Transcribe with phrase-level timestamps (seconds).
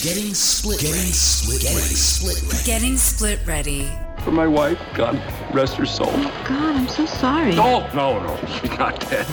[0.00, 1.10] Getting split Getting ready.
[1.10, 1.94] split Getting ready.
[1.96, 2.64] split ready.
[2.64, 3.88] Getting split ready.
[4.22, 5.20] For my wife, God
[5.52, 6.06] rest her soul.
[6.12, 7.54] Oh God, I'm so sorry.
[7.56, 8.36] No, no, no.
[8.46, 9.26] She's not dead.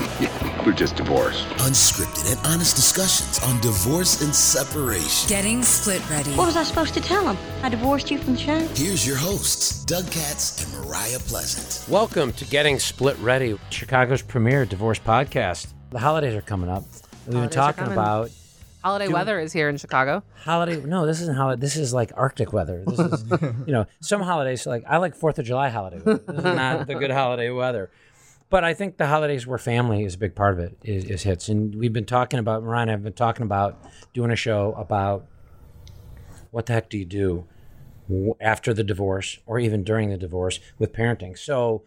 [0.65, 1.43] We're just divorced.
[1.59, 5.29] Unscripted and honest discussions on divorce and separation.
[5.29, 6.31] Getting split ready.
[6.31, 7.37] What was I supposed to tell him?
[7.61, 8.59] I divorced you from the show?
[8.73, 11.87] Here's your hosts, Doug Katz and Mariah Pleasant.
[11.91, 15.67] Welcome to Getting Split Ready, Chicago's premier divorce podcast.
[15.91, 16.83] The holidays are coming up.
[16.83, 17.93] We've been Holidays are talking coming.
[17.99, 18.31] about
[18.85, 20.21] Holiday weather is here in Chicago.
[20.43, 20.79] holiday.
[20.79, 21.59] No, this isn't holiday.
[21.59, 22.83] This is like Arctic weather.
[22.85, 25.97] This is, you know, some holidays like I like Fourth of July holiday.
[25.97, 26.21] Weather.
[26.27, 27.89] This is not the good holiday weather.
[28.51, 31.23] But I think the holidays where family is a big part of it is, is
[31.23, 32.61] hits, and we've been talking about.
[32.61, 35.25] Mariah and I have been talking about doing a show about
[36.51, 37.47] what the heck do you do
[38.39, 41.35] after the divorce or even during the divorce with parenting.
[41.35, 41.81] So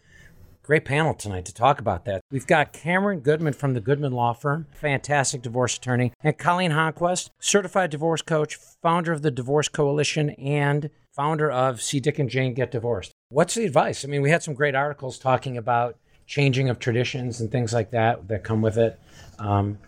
[0.68, 2.20] Great panel tonight to talk about that.
[2.30, 7.30] We've got Cameron Goodman from the Goodman Law Firm, fantastic divorce attorney, and Colleen Honquist,
[7.40, 12.52] certified divorce coach, founder of the Divorce Coalition, and founder of See Dick and Jane
[12.52, 13.12] Get Divorced.
[13.30, 14.04] What's the advice?
[14.04, 17.90] I mean, we had some great articles talking about changing of traditions and things like
[17.92, 19.00] that that come with it.
[19.38, 19.78] Um,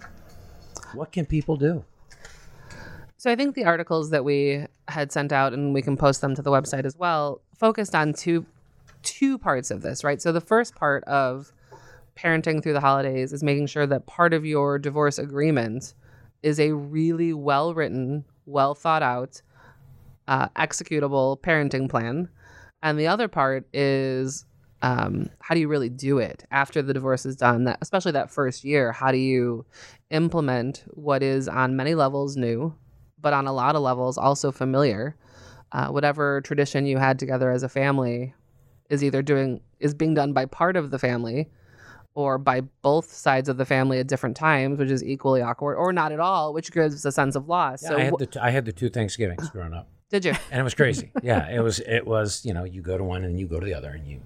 [0.94, 1.84] what can people do?
[3.18, 6.34] So I think the articles that we had sent out, and we can post them
[6.36, 8.46] to the website as well, focused on two
[9.02, 10.20] two parts of this, right?
[10.20, 11.52] So the first part of
[12.16, 15.94] parenting through the holidays is making sure that part of your divorce agreement
[16.42, 19.42] is a really well written, well thought out,
[20.28, 22.28] uh, executable parenting plan.
[22.82, 24.46] And the other part is
[24.82, 27.64] um, how do you really do it after the divorce is done?
[27.64, 29.66] That especially that first year, how do you
[30.10, 32.74] implement what is on many levels new,
[33.20, 35.16] but on a lot of levels also familiar?
[35.72, 38.34] Uh, whatever tradition you had together as a family
[38.90, 41.48] is either doing is being done by part of the family
[42.14, 45.92] or by both sides of the family at different times, which is equally awkward, or
[45.92, 47.82] not at all, which gives a sense of loss.
[47.82, 49.88] Yeah, so I had the t- I had the two Thanksgivings growing up.
[50.10, 50.32] did you?
[50.50, 51.10] and it was crazy.
[51.22, 51.80] yeah, it was.
[51.80, 52.44] It was.
[52.44, 54.20] You know, you go to one and you go to the other, and you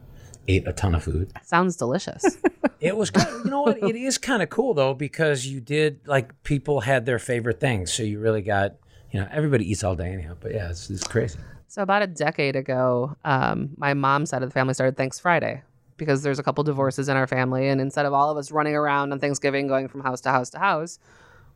[0.49, 1.33] ate a ton of food.
[1.43, 2.25] Sounds delicious.
[2.81, 3.11] It was.
[3.11, 3.83] Kind of, you know what?
[3.83, 7.91] It is kind of cool though because you did like people had their favorite things,
[7.91, 8.75] so you really got.
[9.11, 10.35] You know, everybody eats all day anyhow.
[10.39, 11.39] But yeah, it's, it's crazy.
[11.69, 15.63] So about a decade ago, um, my mom's side of the family started Thanks Friday
[15.97, 18.75] because there's a couple divorces in our family, and instead of all of us running
[18.75, 20.99] around on Thanksgiving, going from house to house to house,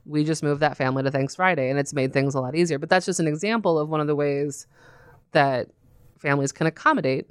[0.06, 2.78] we just moved that family to Thanks Friday, and it's made things a lot easier.
[2.78, 4.66] But that's just an example of one of the ways
[5.32, 5.68] that
[6.18, 7.26] families can accommodate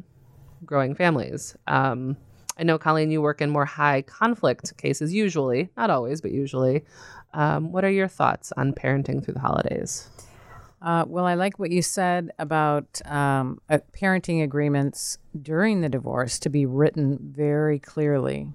[0.65, 1.55] growing families.
[1.65, 2.17] Um,
[2.57, 6.83] I know, Colleen, you work in more high conflict cases usually, not always, but usually.
[7.33, 10.09] Um, what are your thoughts on parenting through the holidays?
[10.79, 16.37] Uh, well, I like what you said about um, uh, parenting agreements during the divorce
[16.39, 18.53] to be written very clearly.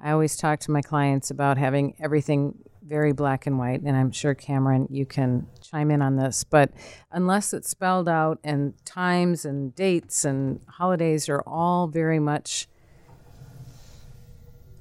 [0.00, 4.10] I always talk to my clients about having everything very black and white, and I'm
[4.10, 6.42] sure Cameron, you can chime in on this.
[6.42, 6.70] But
[7.10, 12.66] unless it's spelled out and times and dates and holidays are all very much,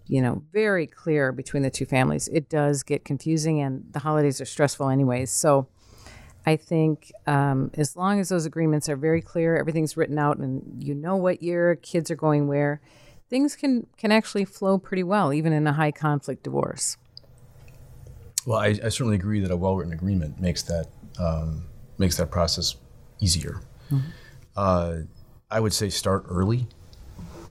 [0.08, 4.40] you know, very clear between the two families, it does get confusing, and the holidays
[4.40, 5.32] are stressful anyways.
[5.32, 5.68] So.
[6.46, 10.84] I think um, as long as those agreements are very clear, everything's written out, and
[10.84, 12.82] you know what year kids are going where,
[13.30, 16.98] things can can actually flow pretty well, even in a high conflict divorce.
[18.46, 20.88] Well, I, I certainly agree that a well-written agreement makes that
[21.20, 21.66] um,
[21.98, 22.76] makes that process
[23.20, 23.62] easier.
[24.56, 25.02] Uh,
[25.50, 26.68] I would say start early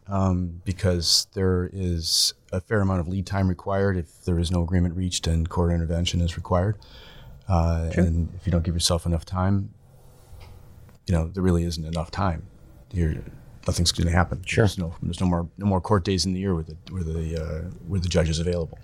[0.08, 4.62] um, because there is a fair amount of lead time required if there is no
[4.62, 6.76] agreement reached and court intervention is required.
[7.50, 9.74] Uh, and if you don't give yourself enough time,
[11.06, 12.46] you know there really isn't enough time.
[12.92, 13.16] You're,
[13.66, 14.42] nothing's going to happen.
[14.46, 14.62] Sure.
[14.62, 17.02] There's no, there's no more no more court days in the year where the where
[17.02, 18.78] the uh, where the judge is available.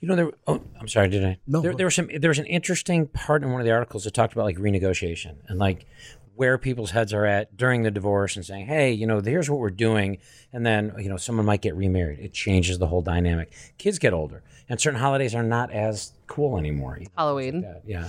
[0.00, 0.30] You know, there.
[0.46, 1.08] Oh, I'm sorry.
[1.08, 1.38] Did I?
[1.46, 2.08] No, There, there was some.
[2.16, 5.36] There was an interesting part in one of the articles that talked about like renegotiation
[5.48, 5.86] and like
[6.36, 9.58] where people's heads are at during the divorce and saying, hey, you know, here's what
[9.58, 10.18] we're doing,
[10.52, 12.18] and then you know, someone might get remarried.
[12.20, 13.52] It changes the whole dynamic.
[13.78, 16.96] Kids get older, and certain holidays are not as cool anymore.
[16.98, 17.12] even.
[17.16, 17.60] Halloween.
[17.62, 18.08] That- yeah.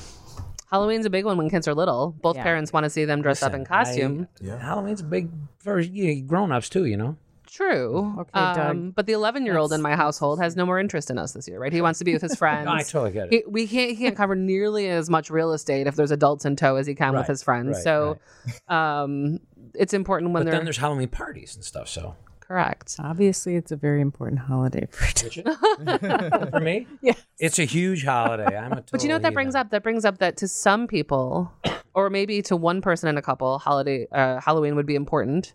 [0.70, 2.14] Halloween's a big one when kids are little.
[2.22, 2.44] Both Yeah.
[2.44, 4.28] parents want to see them dressed up in Listen, I- costume.
[4.60, 6.84] Halloween's a big for you know, grown-ups too.
[6.86, 7.18] You know.
[7.48, 8.14] True.
[8.20, 8.58] Okay, Doug.
[8.58, 11.34] Um, but the 11 year old in my household has no more interest in us
[11.34, 11.74] this year, right?
[11.74, 12.68] He wants to be with his friends.
[12.68, 13.32] I totally get it.
[13.34, 13.90] He, we can't.
[13.92, 16.94] He can't cover nearly as much real estate if there's adults in tow as he
[16.94, 17.76] can Right, with his friends.
[17.78, 18.20] right, so,
[18.74, 19.40] um,
[19.74, 21.88] it's important when But they're then there's Halloween parties and stuff.
[21.90, 22.96] So correct.
[23.00, 25.06] Obviously, it's a very important holiday for
[26.52, 27.22] for me, Yes.
[27.40, 28.56] it's a huge holiday.
[28.58, 28.84] I'm a.
[28.92, 29.70] But you know what that brings up?
[29.72, 31.52] That brings up that to some people,
[31.94, 35.54] or maybe to one person in a couple, holiday uh, Halloween would be important,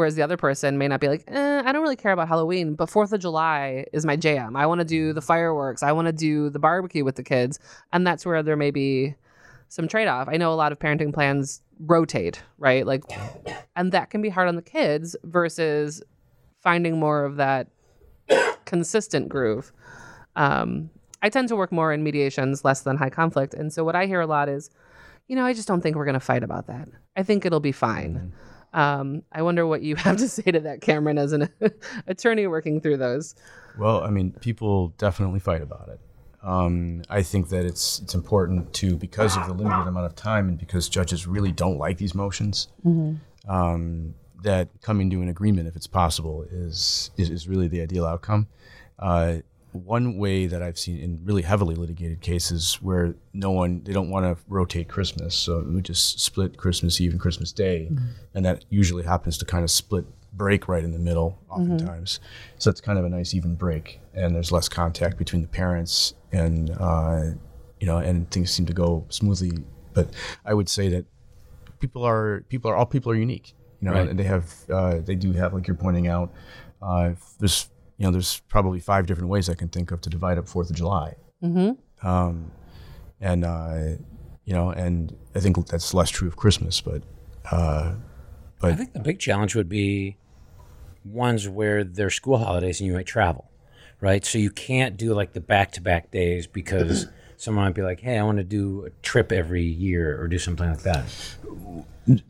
[0.00, 2.74] whereas the other person may not be like, eh, I don't really care about Halloween,
[2.74, 4.56] but Fourth of July is my jam.
[4.56, 5.82] I want to do the fireworks.
[5.82, 7.58] I want to do the barbecue with the kids,
[7.92, 9.14] and that's where there may be
[9.68, 10.26] some trade off.
[10.26, 12.86] I know a lot of parenting plans rotate, right?
[12.86, 13.02] Like,
[13.76, 16.02] and that can be hard on the kids versus
[16.62, 17.68] finding more of that
[18.64, 19.70] consistent groove.
[20.34, 20.88] Um,
[21.20, 23.52] I tend to work more in mediations, less than high conflict.
[23.52, 24.70] And so what I hear a lot is,
[25.28, 26.88] you know, I just don't think we're going to fight about that.
[27.16, 28.32] I think it'll be fine.
[28.72, 31.48] Um, I wonder what you have to say to that, Cameron, as an
[32.06, 33.34] attorney working through those.
[33.78, 36.00] Well, I mean, people definitely fight about it.
[36.42, 40.48] Um, I think that it's it's important to because of the limited amount of time
[40.48, 42.68] and because judges really don't like these motions.
[43.46, 48.06] Um, that coming to an agreement, if it's possible, is is, is really the ideal
[48.06, 48.48] outcome.
[48.98, 49.36] Uh,
[49.72, 54.10] one way that I've seen in really heavily litigated cases where no one they don't
[54.10, 57.90] want to rotate Christmas, so we just split Christmas Eve and Christmas Day,
[58.34, 62.20] and that usually happens to kind of split break right in the middle oftentimes.
[62.58, 66.14] So it's kind of a nice even break, and there's less contact between the parents,
[66.32, 67.22] and uh,
[67.80, 69.52] you know, and things seem to go smoothly.
[69.94, 70.10] But
[70.44, 71.06] I would say that
[71.80, 74.08] people are people are all people are unique, you know, Right.
[74.08, 76.32] and they have uh, they do have like you're pointing out.
[76.82, 77.68] Uh, there's
[78.00, 80.70] you know there's probably five different ways I can think of to divide up Fourth
[80.70, 81.16] of July.
[81.44, 82.06] Mm-hmm.
[82.06, 82.50] Um,
[83.20, 83.96] and uh,
[84.46, 87.02] you know, and I think that's less true of Christmas, but
[87.52, 87.92] uh,
[88.62, 90.16] I think the big challenge would be
[91.04, 93.50] ones where they're school holidays and you might travel,
[94.00, 94.24] right?
[94.24, 97.06] So you can't do like the back to back days because
[97.40, 100.38] someone might be like, hey, I want to do a trip every year or do
[100.38, 101.04] something like that.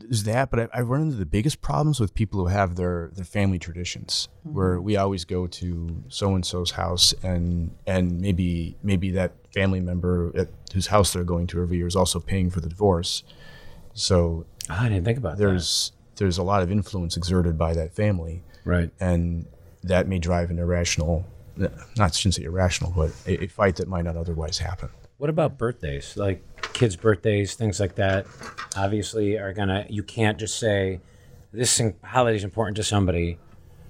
[0.09, 3.11] is that, but I, I run into the biggest problems with people who have their,
[3.13, 4.55] their family traditions, mm-hmm.
[4.55, 9.81] where we always go to so and so's house, and and maybe maybe that family
[9.81, 13.23] member at whose house they're going to every year is also paying for the divorce.
[13.93, 15.43] So Oh, I didn't think about that.
[15.43, 18.43] there's there's a lot of influence exerted by that family.
[18.63, 18.91] Right.
[18.99, 19.47] and
[19.83, 21.25] that may drive an irrational,
[21.57, 24.89] not I shouldn't say irrational, but a, a fight that might not otherwise happen.
[25.21, 26.17] What about birthdays?
[26.17, 26.41] Like
[26.73, 28.25] kids' birthdays, things like that.
[28.75, 29.85] Obviously, are gonna.
[29.87, 30.99] You can't just say
[31.53, 33.37] this thing, holiday's important to somebody,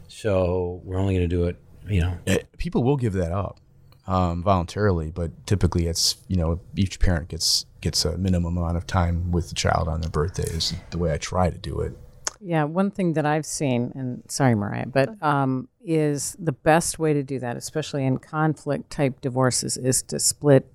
[0.10, 1.56] so we're only gonna do it.
[1.88, 3.62] You know, Eh, people will give that up
[4.07, 8.86] um, voluntarily, but typically it's you know each parent gets gets a minimum amount of
[8.86, 11.98] time with the child on their birthday is the way I try to do it.
[12.42, 17.13] Yeah, one thing that I've seen, and sorry, Mariah, but um, is the best way
[17.13, 20.70] to do that, especially in conflict type divorces, is to split.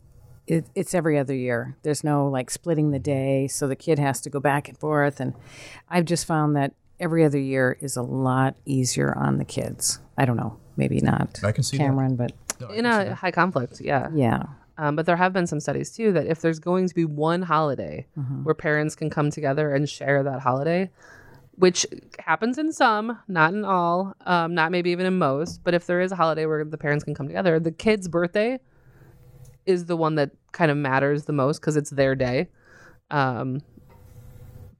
[0.46, 1.76] It, it's every other year.
[1.82, 5.18] There's no like splitting the day, so the kid has to go back and forth.
[5.20, 5.34] And
[5.90, 9.98] I've just found that every other year is a lot easier on the kids.
[10.16, 11.82] I don't know, maybe not I can see that.
[11.84, 12.32] Cameron, but
[12.70, 14.08] In a high conflict, yeah.
[14.14, 14.44] yeah,
[14.78, 17.42] Um, but there have been some studies too that if there's going to be one
[17.42, 18.06] holiday
[18.44, 20.90] where parents can come together and share that holiday,
[21.56, 21.86] which
[22.18, 26.00] happens in some, not in all, um, not maybe even in most, but if there
[26.00, 28.58] is a holiday where the parents can come together, the kid's birthday
[29.66, 32.48] is the one that kind of matters the most because it's their day.
[33.10, 33.60] Um,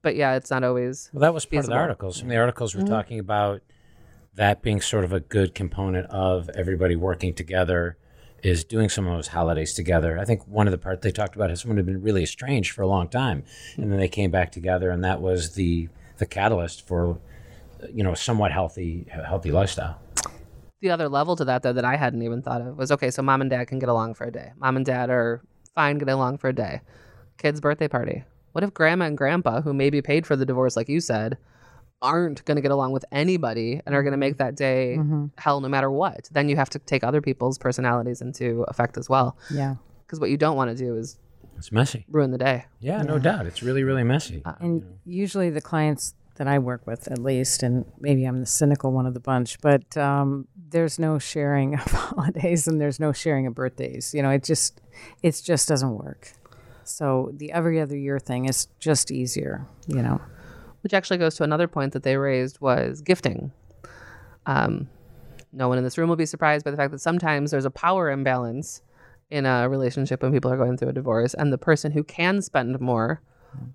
[0.03, 1.11] but yeah, it's not always.
[1.13, 1.79] Well, that was part of the feasible.
[1.79, 2.23] articles.
[2.23, 3.63] And the articles were talking about
[4.35, 7.97] that being sort of a good component of everybody working together
[8.43, 10.19] is doing some of those holidays together.
[10.19, 12.73] I think one of the parts they talked about is someone had been really estranged
[12.73, 13.45] for a long time,
[13.77, 15.89] and then they came back together, and that was the
[16.19, 17.19] the catalyst for
[17.93, 20.01] you know a somewhat healthy healthy lifestyle.
[20.81, 23.23] The other level to that though that I hadn't even thought of was okay, so
[23.23, 24.53] mom and dad can get along for a day.
[24.59, 25.43] Mom and dad are
[25.75, 26.81] fine getting along for a day.
[27.39, 28.25] Kid's birthday party.
[28.53, 31.37] What if grandma and grandpa, who maybe paid for the divorce, like you said,
[32.01, 35.27] aren't going to get along with anybody and are going to make that day mm-hmm.
[35.39, 36.29] hell no matter what?
[36.33, 39.37] Then you have to take other people's personalities into effect as well.
[39.51, 39.77] yeah.
[40.07, 41.19] Because what you don't want to do is
[41.59, 42.07] It's messy.
[42.09, 42.67] ruin the day.
[42.81, 43.47] Yeah, no doubt.
[43.47, 44.41] It's really really messy.
[44.45, 48.47] Uh, and usually the clients that I work with, at least, and maybe I'm the
[48.47, 53.13] cynical one of the bunch, but um, there's no sharing of holidays and there's no
[53.13, 54.15] sharing of birthdays.
[54.15, 54.81] You know, it just
[55.23, 56.33] it just doesn't work.
[56.85, 59.67] So the every other year thing is just easier.
[59.89, 60.21] You know.
[60.83, 63.51] which actually goes to another point that they raised was gifting.
[64.47, 64.89] Um,
[65.53, 67.71] no one in this room will be surprised by the fact that sometimes there's a
[67.71, 68.83] power imbalance
[69.31, 72.41] in a relationship when people are going through a divorce, and the person who can
[72.43, 73.21] spend more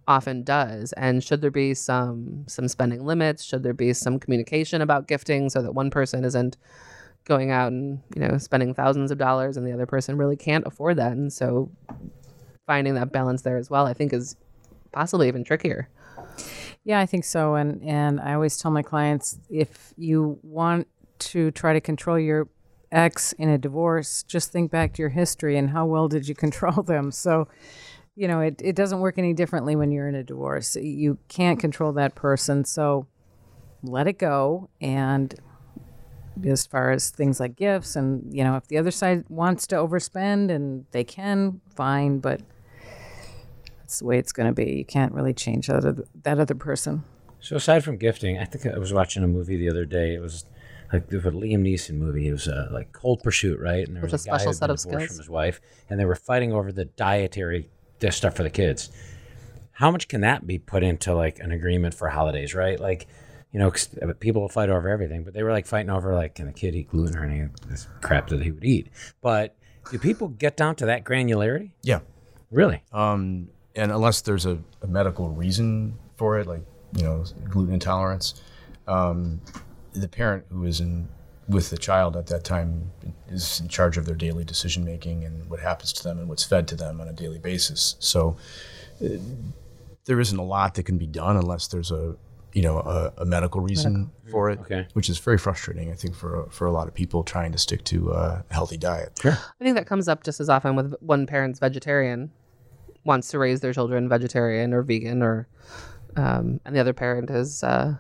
[0.07, 0.93] often does.
[0.93, 3.43] And should there be some some spending limits?
[3.43, 6.57] Should there be some communication about gifting so that one person isn't
[7.25, 10.65] going out and you know spending thousands of dollars and the other person really can't
[10.65, 11.13] afford that?
[11.13, 11.71] And so
[12.65, 14.35] finding that balance there as well, I think, is
[14.91, 15.89] possibly even trickier.
[16.83, 17.55] Yeah, I think so.
[17.55, 20.87] And and I always tell my clients if you want
[21.19, 22.47] to try to control your
[22.91, 26.35] ex in a divorce, just think back to your history and how well did you
[26.45, 27.11] control them.
[27.11, 27.47] So,
[28.15, 30.75] you know, it, it doesn't work any differently when you're in a divorce.
[30.75, 32.65] You can't control that person.
[32.65, 33.07] So
[33.83, 34.69] let it go.
[34.79, 35.33] And
[36.45, 39.75] as far as things like gifts and, you know, if the other side wants to
[39.75, 42.19] overspend and they can, fine.
[42.19, 42.41] But
[43.79, 44.71] that's the way it's going to be.
[44.71, 47.03] You can't really change that other, that other person.
[47.39, 50.13] So aside from gifting, I think I was watching a movie the other day.
[50.13, 50.45] It was
[50.93, 52.27] like the Liam Neeson movie.
[52.27, 53.87] It was uh, like Cold Pursuit, right?
[53.87, 55.07] And there With was a a, guy special set of skills?
[55.07, 57.69] from his wife, and they were fighting over the dietary
[58.01, 58.89] this stuff for the kids.
[59.71, 62.79] How much can that be put into like an agreement for holidays, right?
[62.79, 63.07] Like,
[63.51, 63.89] you know, 'cause
[64.19, 66.75] people will fight over everything, but they were like fighting over like, can the kid
[66.75, 68.89] eat gluten or any of this crap that he would eat?
[69.21, 69.55] But
[69.91, 71.71] do people get down to that granularity?
[71.81, 71.99] Yeah.
[72.51, 72.83] Really?
[72.91, 76.61] Um, and unless there's a, a medical reason for it, like
[76.97, 78.41] you know gluten intolerance,
[78.87, 79.39] um,
[79.93, 81.07] the parent who is in
[81.51, 82.91] with the child at that time
[83.29, 86.43] is in charge of their daily decision making and what happens to them and what's
[86.43, 87.95] fed to them on a daily basis.
[87.99, 88.37] So
[89.03, 89.07] uh,
[90.05, 92.15] there isn't a lot that can be done unless there's a
[92.53, 94.85] you know a, a medical reason for it, Okay.
[94.93, 95.89] which is very frustrating.
[95.91, 98.77] I think for for a lot of people trying to stick to uh, a healthy
[98.77, 99.17] diet.
[99.21, 99.31] Sure.
[99.31, 102.29] I think that comes up just as often with one parent's vegetarian,
[103.05, 105.47] wants to raise their children vegetarian or vegan, or
[106.17, 107.95] um, and the other parent is uh,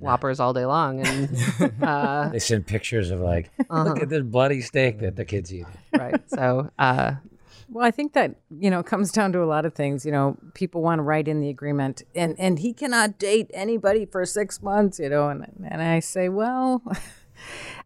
[0.00, 1.28] whoppers all day long, and
[1.82, 3.84] uh, They send pictures of like, Uh-huh.
[3.84, 5.66] look at this bloody steak that the kids eat.
[5.92, 6.20] right.
[6.28, 7.14] So uh,
[7.70, 10.04] Well, I think that you know comes down to a lot of things.
[10.04, 14.06] You know, people want to write in the agreement, and and he cannot date anybody
[14.06, 14.98] for six months.
[14.98, 16.96] You know, and and I say, well, are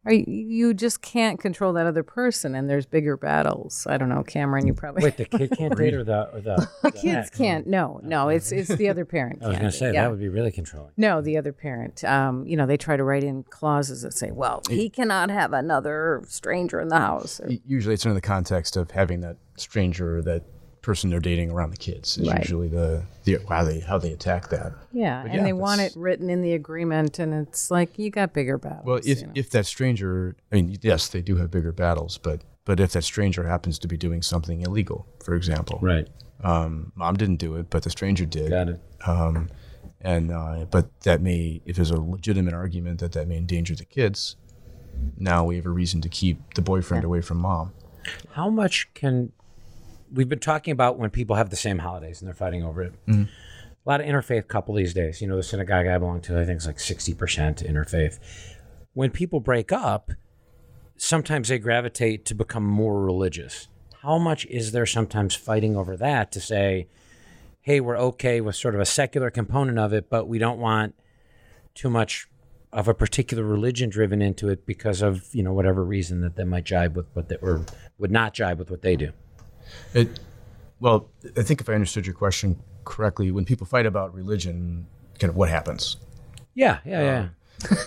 [0.07, 3.87] you, you just can't control that other person, and there's bigger battles.
[3.89, 4.67] I don't know, Cameron.
[4.67, 7.31] You probably Wait, the kid can't date or the or the, the kids ex?
[7.31, 7.67] can't.
[7.67, 9.43] No, no, it's it's the other parent.
[9.45, 10.03] I was gonna say yeah.
[10.03, 10.93] that would be really controlling.
[10.97, 12.05] No, the other parent.
[12.05, 15.53] Um, you know, they try to write in clauses that say, "Well, he cannot have
[15.53, 20.19] another stranger in the house." or- Usually, it's in the context of having that stranger
[20.19, 20.43] or that
[20.85, 22.19] person they're dating around the kids.
[22.19, 22.39] Is Right.
[22.39, 24.73] usually the, the how they how they attack that.
[24.93, 28.11] yeah, But and yeah, they want it written in the agreement, and it's like you
[28.11, 28.85] got bigger battles.
[28.85, 29.33] Well, if you know.
[29.35, 33.03] if that stranger, I mean, yes, they do have bigger battles, but but if that
[33.05, 36.09] stranger happens to be doing something illegal, for example, Right.
[36.43, 38.81] um, mom didn't do it, but the stranger did, Got it.
[39.07, 39.49] um,
[40.01, 43.85] and uh, but that may, if there's a legitimate argument that that may endanger the
[43.85, 44.37] kids,
[45.19, 47.73] now we have a reason to keep the boyfriend away from mom.
[48.33, 49.33] How much can
[50.15, 52.93] we've been talking about when people have the same holidays and they're fighting over it?
[53.07, 53.25] Mm-hmm.
[53.87, 55.21] A lot of interfaith couple these days.
[55.21, 58.19] You know, the synagogue I belong to, I think, is like sixty percent interfaith.
[58.95, 60.13] When people break up,
[60.97, 63.69] sometimes they gravitate to become more religious.
[64.03, 66.89] How much is there sometimes fighting over that to say,
[67.61, 70.95] hey, we're okay with sort of a secular component of it, but we don't want
[71.75, 72.29] too much
[72.73, 76.45] of a particular religion driven into it because of you know whatever reason that they
[76.45, 77.65] might jibe with what they or
[77.99, 79.13] would not jibe with what they do.
[79.95, 80.21] It,
[80.81, 84.87] well, I think if I understood your question correctly, when people fight about religion,
[85.19, 85.97] kind of what happens?
[86.55, 87.29] Yeah, yeah, yeah.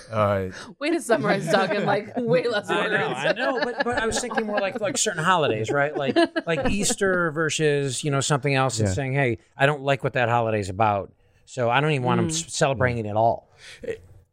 [0.10, 2.94] Uh, way to summarize Doug in like way less I words.
[2.94, 5.96] know, I know, but but I was thinking more like like certain holidays, right?
[5.96, 6.18] Like
[6.48, 8.94] like Easter versus you know something else, and Yeah.
[8.94, 11.12] saying, hey, I don't like what that holiday's about,
[11.46, 13.50] so I don't even want them celebrating it at all.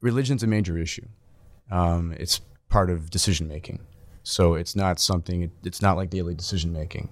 [0.00, 1.06] religion's a major issue.
[1.70, 3.80] Um, it's part of decision making,
[4.23, 5.42] so it's not something.
[5.42, 7.08] It, it's not like daily decision making,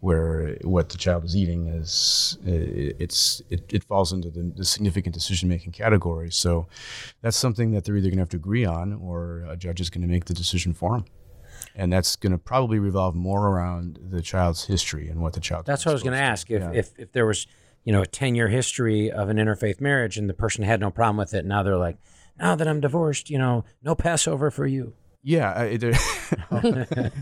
[0.00, 5.14] where what the child is eating is it's it, it falls into the, the significant
[5.14, 6.30] decision making category.
[6.30, 6.66] So
[7.20, 9.90] that's something that they're either going to have to agree on, or a judge is
[9.90, 11.04] going to make the decision for them.
[11.76, 15.66] And that's going to probably revolve more around the child's history and what the child.
[15.66, 16.50] That's what I was going to ask.
[16.50, 16.72] If, Yeah.
[16.72, 17.46] if if there was
[17.84, 20.90] you know a ten year history of an interfaith marriage and the person had no
[20.90, 21.98] problem with it, now they're like,
[22.38, 24.94] now that I'm divorced, you know, no Passover for you.
[25.22, 25.92] Yeah, I- they're,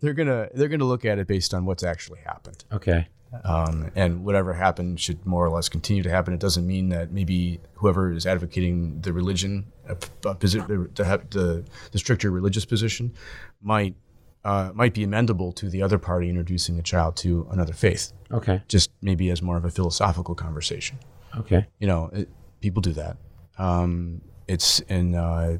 [0.00, 2.64] they're gonna they're gonna look at it based on what's actually happened.
[2.72, 3.08] Okay.
[3.44, 6.34] um, and whatever happened should more or less continue to happen.
[6.34, 11.64] It doesn't mean that maybe whoever is advocating the religion, uh, the, the, have- the,
[11.92, 13.12] the stricter religious position,
[13.62, 13.94] might
[14.44, 18.62] uh, might be amendable to the other party introducing a child to another faith, Okay.
[18.68, 20.98] just maybe as more of a philosophical conversation.
[21.36, 21.66] Okay.
[21.78, 22.28] You know, it,
[22.60, 23.16] people do that.
[23.58, 25.58] Um, it's and uh,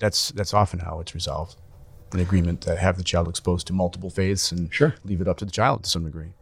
[0.00, 1.56] that's that's often how it's resolved.
[2.12, 4.94] An agreement to have the child exposed to multiple faiths and Sure.
[5.04, 6.32] leave it up to the child to some degree.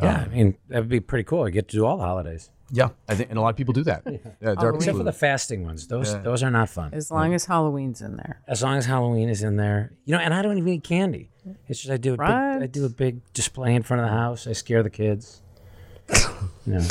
[0.00, 1.42] Yeah, um, I mean that would be pretty cool.
[1.44, 3.74] I get to do all the holidays, Yeah, I think, and a lot of people
[3.74, 4.02] do that.
[4.40, 5.88] Yeah, there except for the fasting ones.
[5.88, 6.90] Those those are not fun.
[6.94, 8.42] as long as Halloween's in there.
[8.46, 11.30] As long as Halloween is in there, you know, and I don't even eat candy.
[11.66, 12.30] It's just I do a big,
[12.62, 14.46] I do a big display in front of the house.
[14.46, 15.42] I scare the kids.
[16.66, 16.84] No,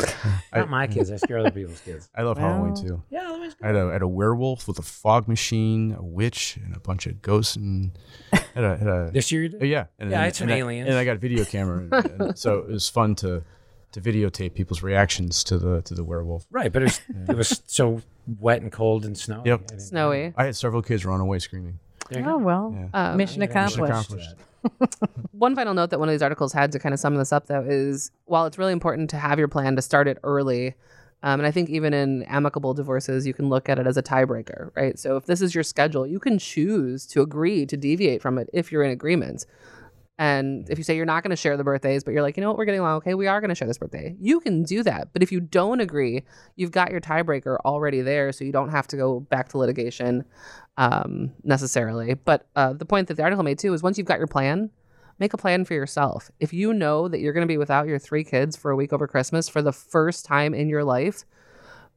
[0.55, 1.11] not my kids.
[1.11, 2.09] I scare other people's kids.
[2.15, 3.03] I love Halloween too.
[3.11, 6.01] Yeah, let me I had, a, I had a werewolf with a fog machine, a
[6.03, 7.91] witch, and a bunch of ghosts, and
[8.31, 9.61] had a, had a This year you did?
[9.61, 10.89] Uh, yeah, and, Yeah, I and, had some and I- aliens.
[10.89, 13.43] and I got a video camera, and, and so it was fun to
[13.93, 16.45] to videotape people's reactions to the to the werewolf.
[16.49, 18.01] Right, but it was, it was so
[18.39, 19.43] wet and cold and snowy.
[19.45, 19.59] Yep.
[19.61, 20.33] I didn't- Snowy.
[20.35, 21.79] I had several kids run away screaming.
[22.09, 22.43] There you Oh go.
[22.43, 23.91] well, Um, mission Mission accomplished.
[23.91, 24.35] accomplished.
[25.31, 27.47] One final note that one of these articles had to kind of sum this up,
[27.47, 30.75] though, is while it's really important to have your plan to start it early,
[31.23, 34.03] um, and I think even in amicable divorces, you can look at it as a
[34.03, 34.97] tiebreaker, right?
[34.99, 38.49] So if this is your schedule, you can choose to agree to deviate from it
[38.53, 39.45] if you're in agreement.
[40.19, 42.41] And if you say you're not going to share the birthdays, but you're like, you
[42.41, 44.15] know what, we're getting along, okay, we are going to share this birthday.
[44.19, 45.13] You can do that.
[45.13, 46.23] But if you don't agree,
[46.55, 50.25] you've got your tiebreaker already there, so you don't have to go back to litigation
[50.77, 52.15] um, necessarily.
[52.15, 54.71] But uh, the point that the article made too is once you've got your plan,
[55.19, 56.31] make a plan for yourself.
[56.39, 58.93] If you know that you're going to be without your three kids for a week
[58.93, 61.25] over Christmas for the first time in your life,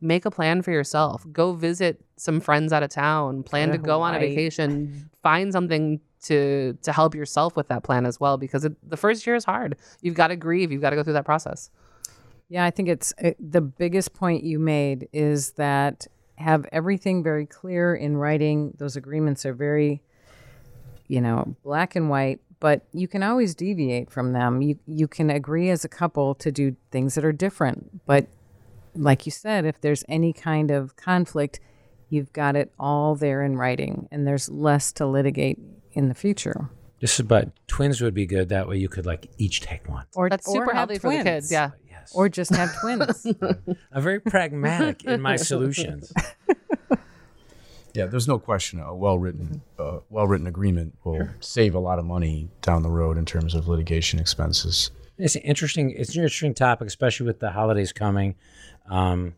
[0.00, 1.26] make a plan for yourself.
[1.32, 3.42] Go visit some friends out of town.
[3.42, 5.10] Plan to to go on a vacation.
[5.22, 9.26] Find something to to help yourself with that plan as well because it, the first
[9.26, 9.76] year is hard.
[10.02, 10.72] You've got to grieve.
[10.72, 11.70] You've got to go through that process.
[12.48, 17.46] Yeah, I think it's it, the biggest point you made is that have everything very
[17.46, 18.74] clear in writing.
[18.78, 20.02] Those agreements are very,
[21.06, 24.62] you know, black and white, but you can always deviate from them.
[24.62, 28.26] You you can agree as a couple to do things that are different, but
[28.96, 31.60] like you said, if there's any kind of conflict,
[32.08, 35.58] you've got it all there in writing, and there's less to litigate
[35.92, 36.70] in the future.
[37.00, 38.50] This is but twins would be good.
[38.50, 40.04] That way you could like each take one.
[40.14, 41.48] Or That's or super have healthy for the kids.
[41.48, 41.52] twins.
[41.52, 41.70] Yeah.
[41.88, 42.12] Yes.
[42.14, 43.26] Or just have twins.
[43.92, 46.12] I'm very pragmatic in my solutions.
[47.92, 48.78] Yeah, there's no question.
[48.80, 53.24] A well-written, uh, well-written agreement will save a lot of money down the road in
[53.24, 54.92] terms of litigation expenses.
[55.18, 55.90] It's an interesting.
[55.90, 58.36] It's an interesting topic, especially with the holidays coming.
[58.88, 59.34] Um,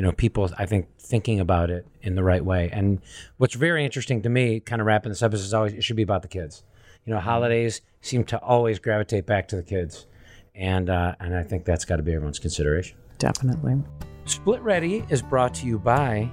[0.00, 2.70] you know, people I think thinking about it in the right way.
[2.72, 3.02] And
[3.36, 5.96] what's very interesting to me, kind of wrapping this up, is it's always it should
[5.96, 6.64] be about the kids.
[7.04, 10.06] You know, holidays seem to always gravitate back to the kids,
[10.54, 12.96] and uh, and I think that's got to be everyone's consideration.
[13.18, 13.82] Definitely.
[14.24, 16.30] Split Ready is brought to you by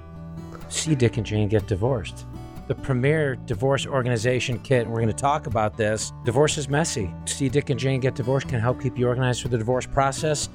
[0.70, 2.24] See Dick and Jane Get Divorced,
[2.68, 4.84] the premier divorce organization kit.
[4.84, 6.14] And we're going to talk about this.
[6.24, 7.12] Divorce is messy.
[7.26, 10.48] See Dick and Jane Get Divorced can help keep you organized through the divorce process.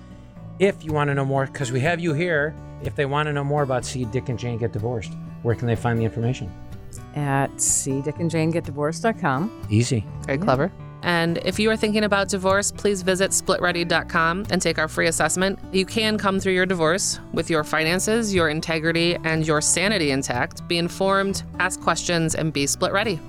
[0.60, 3.34] If you want to know more, because we have you here, if they want to
[3.34, 6.52] know more about See Dick and Jane Get Divorced, where can they find the information?
[7.16, 9.68] At cdickandjanegetdivorced.com.
[9.70, 10.06] Easy.
[10.26, 10.72] Very clever.
[11.02, 15.60] And if you are thinking about divorce, please visit splitready.com and take our free assessment.
[15.74, 20.66] You can come through your divorce with your finances, your integrity, and your sanity intact.
[20.68, 23.20] Be informed, ask questions, and be split ready.